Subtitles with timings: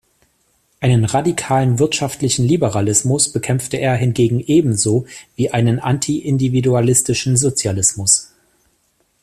[0.79, 8.31] Einen radikalen wirtschaftlichen Liberalismus bekämpfte er hingegen ebenso wie einen anti-individualistischen Sozialismus.